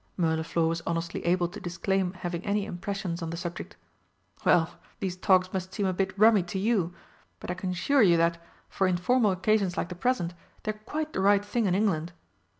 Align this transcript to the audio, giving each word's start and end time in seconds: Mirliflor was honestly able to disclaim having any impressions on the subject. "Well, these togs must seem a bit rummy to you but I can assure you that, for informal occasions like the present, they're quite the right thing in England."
Mirliflor 0.17 0.65
was 0.67 0.81
honestly 0.87 1.23
able 1.27 1.47
to 1.47 1.59
disclaim 1.59 2.13
having 2.13 2.43
any 2.43 2.65
impressions 2.65 3.21
on 3.21 3.29
the 3.29 3.37
subject. 3.37 3.75
"Well, 4.43 4.73
these 4.99 5.15
togs 5.15 5.53
must 5.53 5.75
seem 5.75 5.85
a 5.85 5.93
bit 5.93 6.17
rummy 6.17 6.41
to 6.41 6.57
you 6.57 6.95
but 7.39 7.51
I 7.51 7.53
can 7.53 7.69
assure 7.69 8.01
you 8.01 8.17
that, 8.17 8.41
for 8.67 8.87
informal 8.87 9.29
occasions 9.29 9.77
like 9.77 9.89
the 9.89 9.93
present, 9.93 10.33
they're 10.63 10.73
quite 10.73 11.13
the 11.13 11.21
right 11.21 11.45
thing 11.45 11.67
in 11.67 11.75
England." 11.75 12.13